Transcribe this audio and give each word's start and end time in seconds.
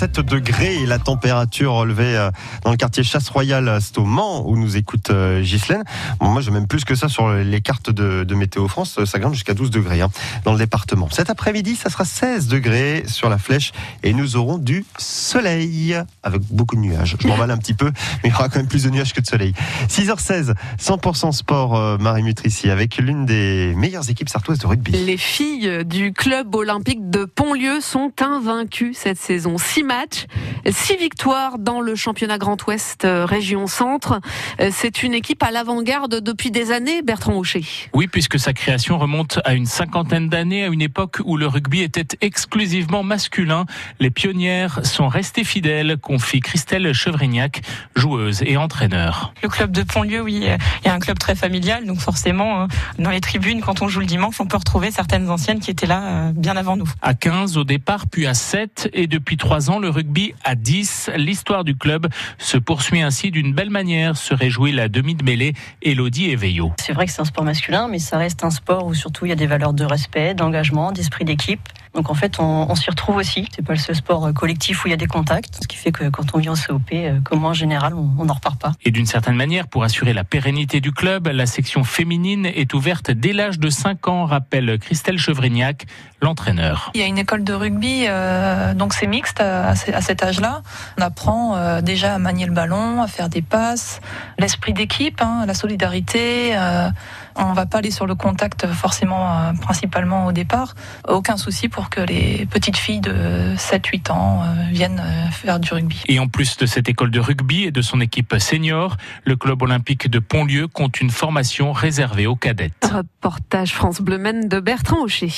7 0.00 0.20
degrés 0.20 0.76
et 0.76 0.86
la 0.86 0.98
température 0.98 1.74
relevée 1.74 2.16
euh, 2.16 2.30
dans 2.64 2.70
le 2.70 2.78
quartier 2.78 3.02
Chasse 3.02 3.28
Royale, 3.28 3.80
c'est 3.82 3.98
au 3.98 4.06
Mans 4.06 4.48
où 4.48 4.56
nous 4.56 4.78
écoute 4.78 5.10
euh, 5.10 5.42
Ghislaine. 5.42 5.84
Moi, 6.22 6.40
j'ai 6.40 6.50
même 6.50 6.66
plus 6.66 6.86
que 6.86 6.94
ça 6.94 7.10
sur 7.10 7.30
les 7.30 7.60
cartes 7.60 7.90
de, 7.90 8.34
Météo 8.34 8.66
France. 8.66 9.04
Ça 9.04 9.18
grimpe 9.18 9.34
jusqu'à 9.34 9.52
12 9.52 9.68
degrés 9.68 10.00
hein, 10.00 10.08
dans 10.44 10.52
le 10.52 10.58
département. 10.58 11.10
Cet 11.10 11.28
après-midi, 11.28 11.76
ça 11.76 11.90
sera 11.90 12.06
16 12.06 12.46
degrés 12.46 13.04
sur 13.08 13.28
la 13.28 13.36
flèche 13.36 13.72
et 14.02 14.14
nous 14.14 14.36
aurons 14.36 14.56
du 14.56 14.86
soleil 14.96 15.94
avec 16.22 16.40
beaucoup 16.50 16.76
de 16.76 16.80
nuages. 16.80 17.18
Je 17.20 17.28
m'emballe 17.28 17.50
un 17.50 17.58
petit 17.58 17.74
peu, 17.74 17.92
mais 18.24 18.30
il 18.30 18.30
y 18.30 18.34
aura 18.34 18.48
quand 18.48 18.56
même 18.56 18.68
plus 18.68 18.84
de 18.84 18.88
nuages 18.88 19.12
que 19.12 19.20
de 19.20 19.26
soleil. 19.26 19.52
6h16, 19.90 20.54
100% 20.80 21.32
sport, 21.32 21.76
euh, 21.76 21.98
Marie 21.98 22.22
Mutrici, 22.22 22.70
avec 22.70 22.96
l'une 22.96 23.26
des 23.26 23.74
meilleures 23.76 24.08
équipes 24.08 24.30
sartoises 24.30 24.60
de 24.60 24.66
rugby. 24.66 24.92
Les 24.92 25.18
filles 25.18 25.84
du 25.84 26.14
club 26.14 26.54
olympique 26.54 27.10
de 27.10 27.26
Pontlieu 27.26 27.82
sont 27.82 28.12
invaincues 28.22 28.94
cette 28.94 29.18
saison. 29.18 29.58
Matchs, 29.90 30.26
six 30.70 30.96
victoires 30.96 31.58
dans 31.58 31.80
le 31.80 31.96
championnat 31.96 32.38
Grand 32.38 32.64
Ouest 32.68 33.04
euh, 33.04 33.24
région 33.24 33.66
Centre. 33.66 34.20
Euh, 34.60 34.70
C'est 34.72 35.02
une 35.02 35.14
équipe 35.14 35.42
à 35.42 35.50
l'avant-garde 35.50 36.20
depuis 36.20 36.52
des 36.52 36.70
années, 36.70 37.02
Bertrand 37.02 37.36
Hocher. 37.36 37.64
Oui, 37.92 38.06
puisque 38.06 38.38
sa 38.38 38.52
création 38.52 38.98
remonte 39.00 39.40
à 39.44 39.54
une 39.54 39.66
cinquantaine 39.66 40.28
d'années, 40.28 40.62
à 40.62 40.68
une 40.68 40.80
époque 40.80 41.18
où 41.24 41.36
le 41.36 41.48
rugby 41.48 41.80
était 41.82 42.06
exclusivement 42.20 43.02
masculin. 43.02 43.66
Les 43.98 44.10
pionnières 44.10 44.86
sont 44.86 45.08
restées 45.08 45.42
fidèles, 45.42 45.96
confie 45.96 46.38
Christelle 46.38 46.92
Chevrignac, 46.92 47.62
joueuse 47.96 48.44
et 48.46 48.56
entraîneur. 48.56 49.34
Le 49.42 49.48
club 49.48 49.72
de 49.72 49.82
Pontlieu, 49.82 50.20
oui, 50.20 50.34
il 50.34 50.86
y 50.86 50.88
a 50.88 50.94
un 50.94 51.00
club 51.00 51.18
très 51.18 51.34
familial, 51.34 51.84
donc 51.84 51.98
forcément, 51.98 52.62
hein, 52.62 52.68
dans 53.00 53.10
les 53.10 53.20
tribunes, 53.20 53.60
quand 53.60 53.82
on 53.82 53.88
joue 53.88 54.00
le 54.00 54.06
dimanche, 54.06 54.40
on 54.40 54.46
peut 54.46 54.56
retrouver 54.56 54.92
certaines 54.92 55.28
anciennes 55.30 55.58
qui 55.58 55.72
étaient 55.72 55.88
là 55.88 56.02
euh, 56.02 56.32
bien 56.32 56.56
avant 56.56 56.76
nous. 56.76 56.88
À 57.02 57.14
15 57.14 57.56
au 57.56 57.64
départ, 57.64 58.06
puis 58.06 58.28
à 58.28 58.34
7 58.34 58.90
et 58.92 59.08
depuis 59.08 59.36
3 59.36 59.68
ans, 59.70 59.79
le 59.80 59.90
rugby 59.90 60.34
à 60.44 60.54
10. 60.54 61.10
L'histoire 61.16 61.64
du 61.64 61.76
club 61.76 62.06
se 62.38 62.56
poursuit 62.56 63.00
ainsi 63.00 63.30
d'une 63.30 63.52
belle 63.52 63.70
manière, 63.70 64.16
se 64.16 64.34
réjouit 64.34 64.72
la 64.72 64.88
demi 64.88 65.14
de 65.14 65.24
mêlée 65.24 65.54
Elodie 65.82 66.30
Eveillot. 66.30 66.72
C'est 66.80 66.92
vrai 66.92 67.06
que 67.06 67.12
c'est 67.12 67.20
un 67.20 67.24
sport 67.24 67.44
masculin, 67.44 67.88
mais 67.88 67.98
ça 67.98 68.18
reste 68.18 68.44
un 68.44 68.50
sport 68.50 68.86
où 68.86 68.94
surtout 68.94 69.26
il 69.26 69.30
y 69.30 69.32
a 69.32 69.36
des 69.36 69.46
valeurs 69.46 69.72
de 69.72 69.84
respect, 69.84 70.34
d'engagement, 70.34 70.92
d'esprit 70.92 71.24
d'équipe. 71.24 71.60
Donc 71.94 72.10
en 72.10 72.14
fait, 72.14 72.38
on, 72.38 72.66
on 72.70 72.74
s'y 72.74 72.90
retrouve 72.90 73.16
aussi. 73.16 73.48
C'est 73.54 73.64
pas 73.64 73.72
le 73.72 73.78
seul 73.78 73.96
sport 73.96 74.26
euh, 74.26 74.32
collectif 74.32 74.84
où 74.84 74.88
il 74.88 74.90
y 74.90 74.94
a 74.94 74.96
des 74.96 75.06
contacts, 75.06 75.58
ce 75.62 75.68
qui 75.68 75.76
fait 75.76 75.92
que 75.92 76.08
quand 76.08 76.34
on 76.34 76.38
vient 76.38 76.52
au 76.52 76.56
COP, 76.56 76.82
euh, 76.92 77.20
comme 77.24 77.44
en 77.44 77.52
général, 77.52 77.94
on 77.94 78.24
n'en 78.24 78.34
repart 78.34 78.60
pas. 78.60 78.72
Et 78.84 78.90
d'une 78.90 79.06
certaine 79.06 79.36
manière, 79.36 79.66
pour 79.66 79.84
assurer 79.84 80.12
la 80.12 80.24
pérennité 80.24 80.80
du 80.80 80.92
club, 80.92 81.28
la 81.28 81.46
section 81.46 81.84
féminine 81.84 82.46
est 82.46 82.72
ouverte 82.74 83.10
dès 83.10 83.32
l'âge 83.32 83.58
de 83.58 83.70
5 83.70 84.08
ans, 84.08 84.24
rappelle 84.24 84.78
Christelle 84.78 85.18
Chevrignac, 85.18 85.86
l'entraîneur. 86.22 86.90
Il 86.94 87.00
y 87.00 87.04
a 87.04 87.06
une 87.06 87.18
école 87.18 87.44
de 87.44 87.52
rugby, 87.52 88.04
euh, 88.06 88.74
donc 88.74 88.92
c'est 88.94 89.06
mixte 89.06 89.40
à, 89.40 89.70
à 89.70 89.74
cet 89.74 90.22
âge-là. 90.22 90.62
On 90.98 91.02
apprend 91.02 91.56
euh, 91.56 91.80
déjà 91.80 92.14
à 92.14 92.18
manier 92.18 92.46
le 92.46 92.52
ballon, 92.52 93.02
à 93.02 93.06
faire 93.06 93.28
des 93.28 93.42
passes, 93.42 94.00
l'esprit 94.38 94.72
d'équipe, 94.72 95.20
hein, 95.20 95.44
la 95.46 95.54
solidarité. 95.54 96.56
Euh, 96.56 96.88
on 97.36 97.52
va 97.52 97.66
pas 97.66 97.78
aller 97.78 97.90
sur 97.90 98.06
le 98.06 98.14
contact 98.14 98.66
forcément, 98.66 99.32
euh, 99.32 99.52
principalement 99.52 100.26
au 100.26 100.32
départ. 100.32 100.74
Aucun 101.08 101.36
souci 101.36 101.68
pour 101.68 101.79
que 101.88 102.00
les 102.00 102.46
petites 102.46 102.76
filles 102.76 103.00
de 103.00 103.54
7-8 103.56 104.12
ans 104.12 104.42
euh, 104.42 104.46
viennent 104.70 105.02
euh, 105.02 105.30
faire 105.30 105.58
du 105.58 105.72
rugby. 105.72 106.02
Et 106.08 106.18
en 106.18 106.28
plus 106.28 106.56
de 106.58 106.66
cette 106.66 106.88
école 106.88 107.10
de 107.10 107.20
rugby 107.20 107.64
et 107.64 107.70
de 107.70 107.80
son 107.80 108.00
équipe 108.00 108.34
senior, 108.38 108.96
le 109.24 109.36
club 109.36 109.62
olympique 109.62 110.10
de 110.10 110.18
Pontlieu 110.18 110.68
compte 110.68 111.00
une 111.00 111.10
formation 111.10 111.72
réservée 111.72 112.26
aux 112.26 112.36
cadettes. 112.36 112.90
Reportage 112.92 113.72
France 113.72 114.02
Bleu 114.02 114.18
Maine 114.18 114.48
de 114.48 114.60
Bertrand 114.60 115.02
Hocher. 115.02 115.32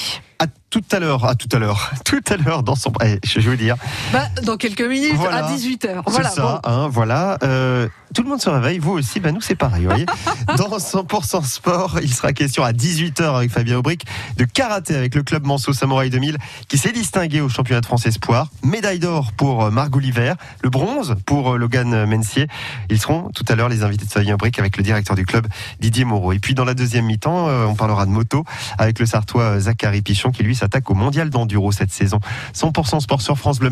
Tout 0.73 0.81
à 0.91 0.99
l'heure, 1.01 1.27
à 1.27 1.35
tout 1.35 1.49
à 1.53 1.59
l'heure, 1.59 1.91
tout 2.07 2.23
à 2.31 2.37
l'heure 2.39 2.63
dans 2.63 2.75
son. 2.75 2.91
Eh, 3.05 3.19
je 3.27 3.41
vais 3.41 3.51
vous 3.51 3.57
dire. 3.57 3.77
Bah, 4.11 4.25
dans 4.43 4.57
quelques 4.57 4.81
minutes, 4.81 5.13
Voilà. 5.17 5.45
à 5.45 5.53
18h. 5.55 6.03
C'est 6.07 6.11
Voilà, 6.11 6.31
ça, 6.31 6.61
bon. 6.65 6.71
hein, 6.71 6.89
voilà. 6.91 7.37
Euh, 7.43 7.89
tout 8.15 8.23
le 8.23 8.31
monde 8.31 8.41
se 8.41 8.49
réveille, 8.49 8.79
vous 8.79 8.93
aussi, 8.93 9.21
ben 9.21 9.35
nous 9.35 9.41
c'est 9.43 9.55
pareil, 9.55 9.85
vous 9.85 9.91
voyez. 9.91 10.07
Dans 10.57 10.77
100% 10.79 11.45
sport, 11.45 11.99
il 12.03 12.13
sera 12.13 12.33
question 12.33 12.63
à 12.65 12.73
18h 12.73 13.37
avec 13.37 13.51
Fabien 13.51 13.77
Aubric 13.79 14.05
de 14.39 14.45
karaté 14.45 14.97
avec 14.97 15.15
le 15.15 15.23
club 15.23 15.47
Manceau 15.47 15.73
Samouraï 15.73 16.11
2000 16.11 16.37
qui 16.69 16.77
s'est 16.79 16.93
distingué 16.93 17.41
au 17.41 17.49
championnat 17.51 17.81
de 17.81 17.87
France 17.87 18.05
Espoir. 18.07 18.49
Médaille 18.63 18.99
d'or 18.99 19.33
pour 19.35 19.65
euh, 19.65 19.71
Marc 19.71 19.91
Gulliver, 19.91 20.35
le 20.63 20.69
bronze 20.71 21.17
pour 21.27 21.53
euh, 21.55 21.57
Logan 21.59 22.05
Mencier. 22.07 22.49
Ils 22.91 22.99
seront 23.01 23.31
tout 23.35 23.45
à 23.49 23.55
l'heure 23.55 23.69
les 23.71 23.83
invités 23.83 24.05
de 24.07 24.11
Fabien 24.11 24.35
Aubric 24.35 24.59
avec 24.59 24.77
le 24.79 24.83
directeur 24.83 25.17
du 25.17 25.25
club 25.27 25.47
Didier 25.81 26.05
Moreau. 26.05 26.33
Et 26.33 26.39
puis 26.39 26.55
dans 26.55 26.65
la 26.67 26.75
deuxième 26.75 27.05
mi-temps, 27.07 27.47
on 27.69 27.75
parlera 27.75 28.05
de 28.07 28.11
moto 28.11 28.45
avec 28.79 28.99
le 28.99 29.07
Sartois 29.07 29.59
Zachary 29.61 30.03
Pichon 30.03 30.31
qui 30.33 30.43
lui 30.43 30.55
s'attaque 30.63 30.89
au 30.91 30.95
mondial 30.95 31.29
d'enduro 31.29 31.73
cette 31.73 31.91
saison. 31.91 32.21
100% 32.55 33.01
sport 33.01 33.21
sur 33.21 33.37
France 33.37 33.59
Bleu. 33.59 33.71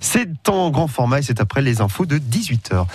C'est 0.00 0.48
en 0.48 0.70
grand 0.70 0.88
format 0.88 1.20
et 1.20 1.22
c'est 1.22 1.40
après 1.40 1.62
les 1.62 1.80
infos 1.80 2.04
de 2.04 2.18
18h. 2.18 2.86